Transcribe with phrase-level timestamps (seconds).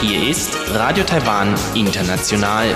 [0.00, 2.74] Hier ist Radio Taiwan International.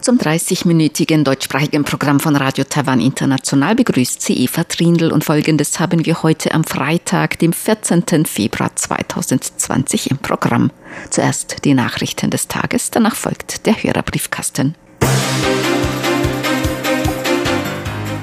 [0.00, 6.06] Zum 30-minütigen deutschsprachigen Programm von Radio Taiwan International begrüßt sie Eva Trindl und folgendes haben
[6.06, 8.24] wir heute am Freitag, dem 14.
[8.24, 10.70] Februar 2020 im Programm.
[11.10, 14.76] Zuerst die Nachrichten des Tages, danach folgt der Hörerbriefkasten.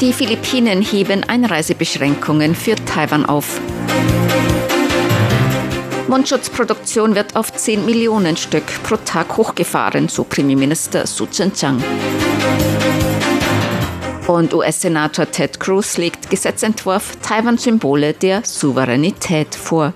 [0.02, 3.60] Die Philippinen heben Einreisebeschränkungen für Taiwan auf.
[6.08, 11.84] Mundschutzproduktion wird auf 10 Millionen Stück pro Tag hochgefahren, so Premierminister Su Tseng-Chang.
[14.28, 19.94] Und US-Senator Ted Cruz legt Gesetzentwurf Taiwan-Symbole der Souveränität vor.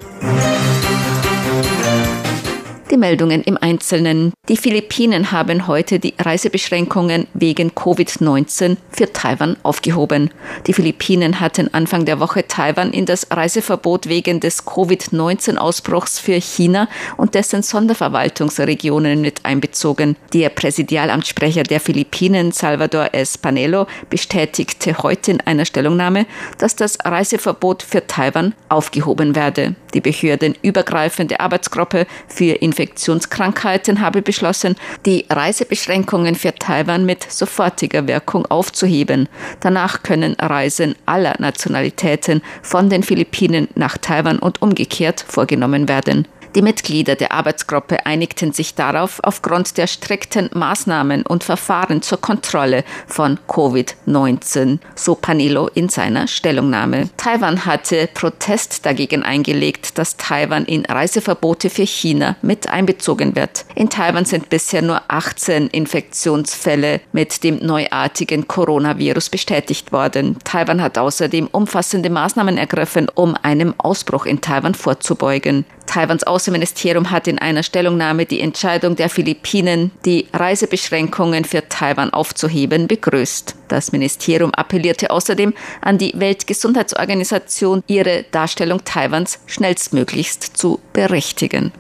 [2.94, 4.34] Die Meldungen im Einzelnen.
[4.48, 10.30] Die Philippinen haben heute die Reisebeschränkungen wegen Covid-19 für Taiwan aufgehoben.
[10.68, 16.88] Die Philippinen hatten Anfang der Woche Taiwan in das Reiseverbot wegen des Covid-19-Ausbruchs für China
[17.18, 20.16] und dessen Sonderverwaltungsregionen mit einbezogen.
[20.32, 23.40] Der Präsidialamtssprecher der Philippinen, Salvador S.
[23.40, 26.28] Panelo, bestätigte heute in einer Stellungnahme,
[26.60, 29.74] dass das Reiseverbot für Taiwan aufgehoben werde.
[29.96, 39.30] Die behördenübergreifende Arbeitsgruppe für Infektionskrankheiten habe beschlossen, die Reisebeschränkungen für Taiwan mit sofortiger Wirkung aufzuheben.
[39.62, 46.28] Danach können Reisen aller Nationalitäten von den Philippinen nach Taiwan und umgekehrt vorgenommen werden.
[46.56, 52.84] Die Mitglieder der Arbeitsgruppe einigten sich darauf, aufgrund der strikten Maßnahmen und Verfahren zur Kontrolle
[53.08, 57.10] von Covid-19, so Panilo in seiner Stellungnahme.
[57.18, 63.66] Taiwan hatte Protest dagegen eingelegt, dass Taiwan in Reiseverbote für China mit einbezogen wird.
[63.74, 70.38] In Taiwan sind bisher nur 18 Infektionsfälle mit dem neuartigen Coronavirus bestätigt worden.
[70.44, 75.66] Taiwan hat außerdem umfassende Maßnahmen ergriffen, um einem Ausbruch in Taiwan vorzubeugen.
[75.86, 82.88] Taiwans Außenministerium hat in einer Stellungnahme die Entscheidung der Philippinen, die Reisebeschränkungen für Taiwan aufzuheben,
[82.88, 83.56] begrüßt.
[83.70, 91.72] Das Ministerium appellierte außerdem an die Weltgesundheitsorganisation, ihre Darstellung Taiwans schnellstmöglichst zu berichtigen.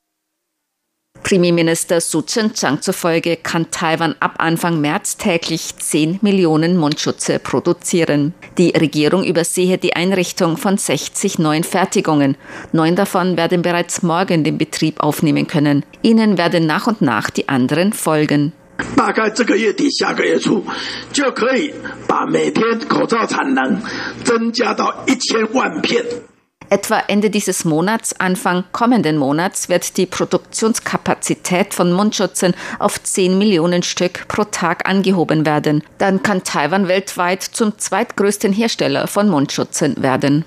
[1.28, 8.32] Premierminister Su Tseng-Chang zufolge kann Taiwan ab Anfang März täglich 10 Millionen Mundschutze produzieren.
[8.56, 12.38] Die Regierung übersehe die Einrichtung von 60 neuen Fertigungen.
[12.72, 15.84] Neun davon werden bereits morgen den Betrieb aufnehmen können.
[16.00, 18.54] Ihnen werden nach und nach die anderen folgen.
[18.96, 20.64] 大概这个月底、下个月初
[21.12, 21.74] 就可以
[22.06, 23.82] 把每天口罩产能
[24.24, 26.06] 增加到一千万片。
[26.73, 33.83] Etwa Ende dieses Monats, Anfang kommenden Monats wird die Produktionskapazität von Mundschutzen auf 10 Millionen
[33.83, 35.83] Stück pro Tag angehoben werden.
[35.99, 40.45] Dann kann Taiwan weltweit zum zweitgrößten Hersteller von Mundschutzen werden.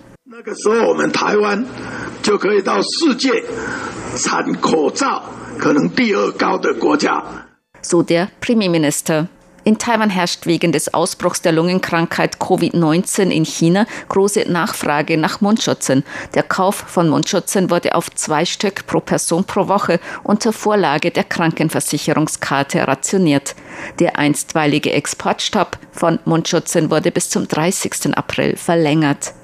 [7.82, 9.28] So der Premierminister.
[9.66, 16.04] In Taiwan herrscht wegen des Ausbruchs der Lungenkrankheit Covid-19 in China große Nachfrage nach Mundschutzen.
[16.37, 21.25] Der Kauf von Mundschutzen wurde auf zwei Stück pro Person pro Woche unter Vorlage der
[21.25, 23.56] Krankenversicherungskarte rationiert.
[23.99, 28.16] Der einstweilige Exportstopp von Mundschutzen wurde bis zum 30.
[28.16, 29.34] April verlängert.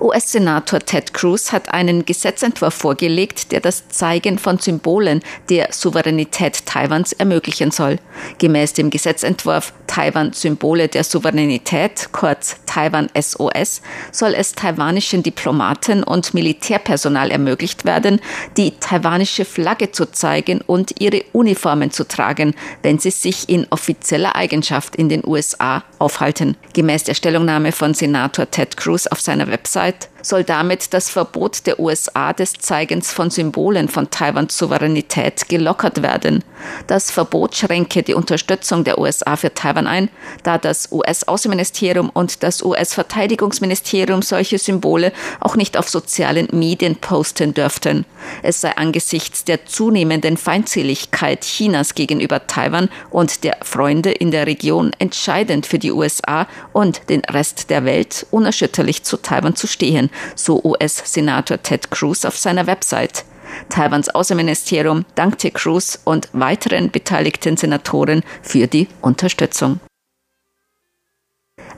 [0.00, 7.12] US-Senator Ted Cruz hat einen Gesetzentwurf vorgelegt, der das Zeigen von Symbolen der Souveränität Taiwans
[7.12, 7.98] ermöglichen soll.
[8.38, 13.80] Gemäß dem Gesetzentwurf Taiwan Symbole der Souveränität, kurz Taiwan SOS,
[14.12, 18.20] soll es taiwanischen Diplomaten und Militärpersonal ermöglicht werden,
[18.56, 24.36] die taiwanische Flagge zu zeigen und ihre Uniformen zu tragen, wenn sie sich in offizieller
[24.36, 26.56] Eigenschaft in den USA aufhalten.
[26.74, 31.66] Gemäß der Stellungnahme von Senator Ted Cruz auf seiner Website Zeit soll damit das Verbot
[31.66, 36.44] der USA des Zeigens von Symbolen von Taiwans Souveränität gelockert werden.
[36.86, 40.08] Das Verbot schränke die Unterstützung der USA für Taiwan ein,
[40.42, 48.04] da das US-Außenministerium und das US-Verteidigungsministerium solche Symbole auch nicht auf sozialen Medien posten dürften.
[48.42, 54.90] Es sei angesichts der zunehmenden Feindseligkeit Chinas gegenüber Taiwan und der Freunde in der Region
[54.98, 60.60] entscheidend für die USA und den Rest der Welt unerschütterlich zu Taiwan zu stehen, so
[60.64, 63.24] US-Senator Ted Cruz auf seiner Website.
[63.68, 69.80] Taiwans Außenministerium dankte Cruz und weiteren beteiligten Senatoren für die Unterstützung.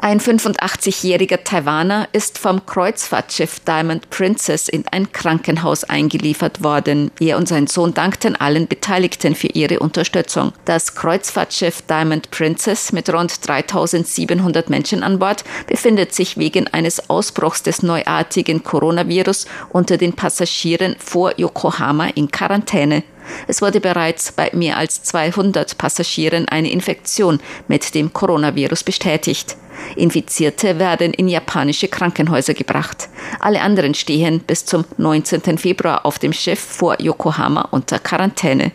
[0.03, 7.11] Ein 85-jähriger Taiwaner ist vom Kreuzfahrtschiff Diamond Princess in ein Krankenhaus eingeliefert worden.
[7.21, 10.55] Er und sein Sohn dankten allen Beteiligten für ihre Unterstützung.
[10.65, 17.63] Das Kreuzfahrtschiff Diamond Princess mit rund 3700 Menschen an Bord befindet sich wegen eines Ausbruchs
[17.63, 23.03] des neuartigen Coronavirus unter den Passagieren vor Yokohama in Quarantäne.
[23.49, 27.39] Es wurde bereits bei mehr als 200 Passagieren eine Infektion
[27.69, 29.57] mit dem Coronavirus bestätigt.
[29.97, 33.09] Infizierte werden in japanische Krankenhäuser gebracht.
[33.39, 35.59] Alle anderen stehen bis zum 19.
[35.59, 38.73] Februar auf dem Schiff vor Yokohama unter Quarantäne.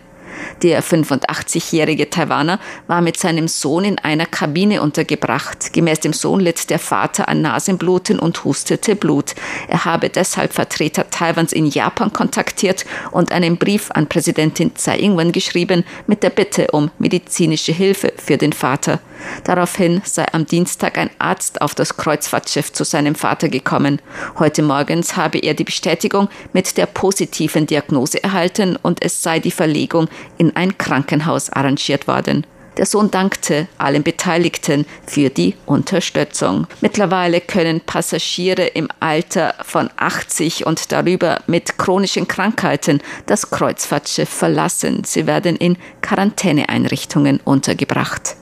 [0.62, 5.74] Der 85-jährige Taiwaner war mit seinem Sohn in einer Kabine untergebracht.
[5.74, 9.36] Gemäß dem Sohn litt der Vater an Nasenbluten und hustete Blut.
[9.68, 15.32] Er habe deshalb Vertreter Taiwans in Japan kontaktiert und einen Brief an Präsidentin Tsai Ing-wen
[15.32, 19.00] geschrieben mit der Bitte um medizinische Hilfe für den Vater.
[19.44, 24.02] Daraufhin sei am Dienstag ein Arzt auf das Kreuzfahrtschiff zu seinem Vater gekommen.
[24.40, 29.52] Heute morgens habe er die Bestätigung mit der positiven Diagnose erhalten und es sei die
[29.52, 32.46] Verlegung in ein Krankenhaus arrangiert worden.
[32.78, 36.68] Der Sohn dankte allen Beteiligten für die Unterstützung.
[36.82, 45.04] Mittlerweile können Passagiere im Alter von 80 und darüber mit chronischen Krankheiten das Kreuzfahrtschiff verlassen.
[45.06, 48.36] Sie werden in Quarantäneeinrichtungen untergebracht.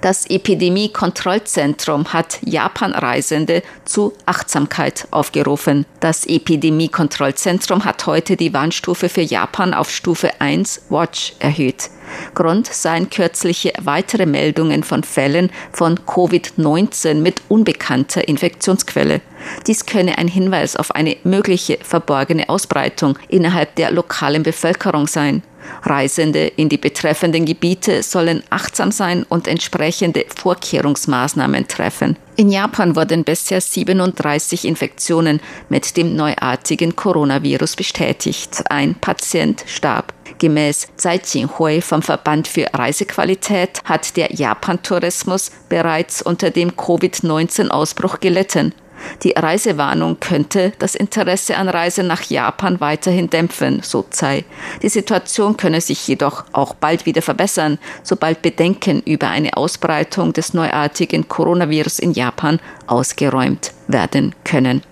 [0.00, 5.86] Das Epidemiekontrollzentrum hat Japan-Reisende zu Achtsamkeit aufgerufen.
[5.98, 11.90] Das Epidemiekontrollzentrum hat heute die Warnstufe für Japan auf Stufe 1 Watch erhöht.
[12.34, 19.20] Grund seien kürzliche weitere Meldungen von Fällen von Covid-19 mit unbekannter Infektionsquelle.
[19.66, 25.42] Dies könne ein Hinweis auf eine mögliche verborgene Ausbreitung innerhalb der lokalen Bevölkerung sein.
[25.82, 32.16] Reisende in die betreffenden Gebiete sollen achtsam sein und entsprechende Vorkehrungsmaßnahmen treffen.
[32.36, 38.62] In Japan wurden bisher 37 Infektionen mit dem neuartigen Coronavirus bestätigt.
[38.68, 40.12] Ein Patient starb.
[40.38, 48.72] Gemäß Tsai Jinghui vom Verband für Reisequalität hat der Japan-Tourismus bereits unter dem Covid-19-Ausbruch gelitten.
[49.22, 54.44] Die Reisewarnung könnte das Interesse an Reisen nach Japan weiterhin dämpfen, so Tsai.
[54.82, 60.54] Die Situation könne sich jedoch auch bald wieder verbessern, sobald Bedenken über eine Ausbreitung des
[60.54, 64.82] neuartigen Coronavirus in Japan ausgeräumt werden können.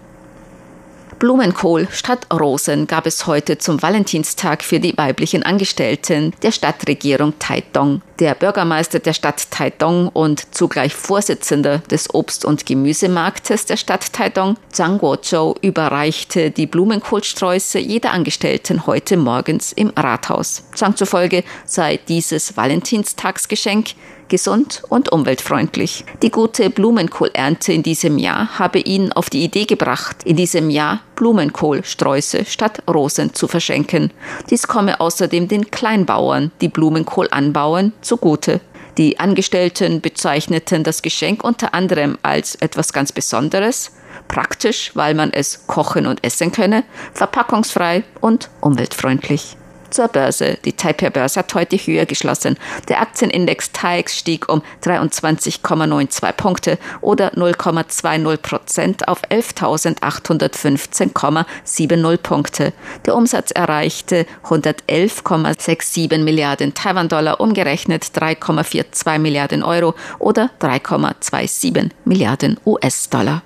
[1.18, 8.02] Blumenkohl statt Rosen gab es heute zum Valentinstag für die weiblichen Angestellten der Stadtregierung Taidong.
[8.18, 14.56] Der Bürgermeister der Stadt Taidong und zugleich Vorsitzender des Obst- und Gemüsemarktes der Stadt Taidong,
[14.72, 20.64] Zhang Guozhou, überreichte die Blumenkohlsträuße jeder Angestellten heute morgens im Rathaus.
[20.74, 23.88] Zhang zufolge sei dieses Valentinstagsgeschenk
[24.28, 26.06] gesund und umweltfreundlich.
[26.22, 31.00] Die gute Blumenkohlernte in diesem Jahr habe ihn auf die Idee gebracht, in diesem Jahr
[31.16, 34.12] Blumenkohlsträuße statt Rosen zu verschenken.
[34.50, 38.60] Dies komme außerdem den Kleinbauern, die Blumenkohl anbauen, zugute.
[38.98, 43.92] Die Angestellten bezeichneten das Geschenk unter anderem als etwas ganz Besonderes,
[44.28, 49.56] praktisch, weil man es kochen und essen könne, verpackungsfrei und umweltfreundlich
[49.90, 50.58] zur Börse.
[50.64, 52.56] Die Taipei-Börse hat heute höher geschlossen.
[52.88, 62.72] Der Aktienindex TAIX stieg um 23,92 Punkte oder 0,20 Prozent auf 11.815,70 Punkte.
[63.04, 73.42] Der Umsatz erreichte 111,67 Milliarden Taiwan-Dollar, umgerechnet 3,42 Milliarden Euro oder 3,27 Milliarden US-Dollar.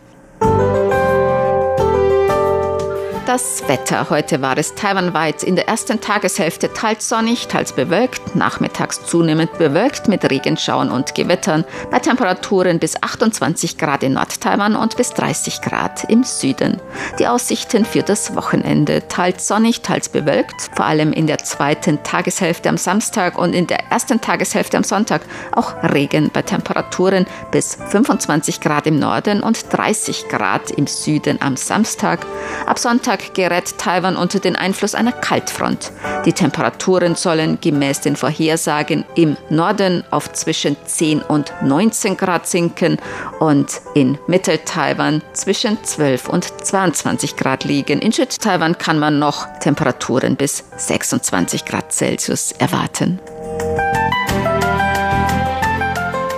[3.30, 4.10] Das Wetter.
[4.10, 10.08] Heute war es taiwanweit in der ersten Tageshälfte teils sonnig, teils bewölkt, nachmittags zunehmend bewölkt
[10.08, 16.02] mit Regenschauern und Gewittern, bei Temperaturen bis 28 Grad in Nordtaiwan und bis 30 Grad
[16.10, 16.80] im Süden.
[17.20, 19.06] Die Aussichten für das Wochenende.
[19.06, 23.92] Teils sonnig, teils bewölkt, vor allem in der zweiten Tageshälfte am Samstag und in der
[23.92, 25.22] ersten Tageshälfte am Sonntag
[25.52, 31.56] auch Regen bei Temperaturen bis 25 Grad im Norden und 30 Grad im Süden am
[31.56, 32.26] Samstag.
[32.66, 35.92] Ab Sonntag Sonntag gerät Taiwan unter den Einfluss einer Kaltfront.
[36.24, 42.98] Die Temperaturen sollen gemäß den Vorhersagen im Norden auf zwischen 10 und 19 Grad sinken
[43.38, 48.00] und in Mittel-Taiwan zwischen 12 und 22 Grad liegen.
[48.00, 53.20] In Süd-Taiwan kann man noch Temperaturen bis 26 Grad Celsius erwarten.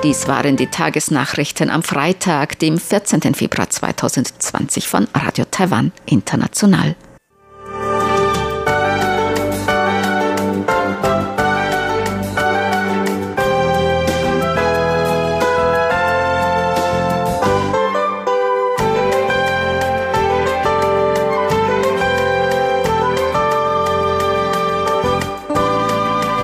[0.02, 3.36] Dies waren die Tagesnachrichten am Freitag, dem 14.
[3.36, 6.96] Februar 2020 von Radio Taiwan International.